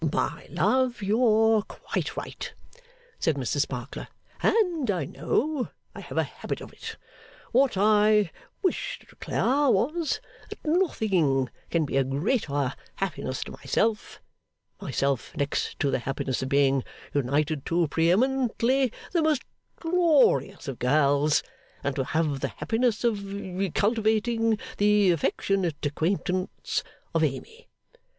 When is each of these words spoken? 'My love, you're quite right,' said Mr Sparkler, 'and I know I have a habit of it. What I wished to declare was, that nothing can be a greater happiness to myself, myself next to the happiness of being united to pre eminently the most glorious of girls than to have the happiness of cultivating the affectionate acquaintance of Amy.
'My 0.11 0.47
love, 0.49 1.03
you're 1.03 1.61
quite 1.61 2.17
right,' 2.17 2.55
said 3.19 3.35
Mr 3.35 3.59
Sparkler, 3.59 4.07
'and 4.41 4.89
I 4.89 5.05
know 5.05 5.69
I 5.93 5.99
have 5.99 6.17
a 6.17 6.23
habit 6.23 6.59
of 6.59 6.73
it. 6.73 6.97
What 7.51 7.77
I 7.77 8.31
wished 8.63 9.01
to 9.01 9.05
declare 9.05 9.69
was, 9.69 10.19
that 10.49 10.57
nothing 10.65 11.51
can 11.69 11.85
be 11.85 11.97
a 11.97 12.03
greater 12.03 12.73
happiness 12.95 13.43
to 13.43 13.51
myself, 13.51 14.19
myself 14.81 15.37
next 15.37 15.77
to 15.81 15.91
the 15.91 15.99
happiness 15.99 16.41
of 16.41 16.49
being 16.49 16.83
united 17.13 17.63
to 17.67 17.87
pre 17.87 18.09
eminently 18.11 18.91
the 19.11 19.21
most 19.21 19.43
glorious 19.75 20.67
of 20.67 20.79
girls 20.79 21.43
than 21.83 21.93
to 21.93 22.05
have 22.05 22.39
the 22.39 22.47
happiness 22.47 23.03
of 23.03 23.23
cultivating 23.75 24.57
the 24.79 25.11
affectionate 25.11 25.85
acquaintance 25.85 26.83
of 27.13 27.23
Amy. 27.23 27.69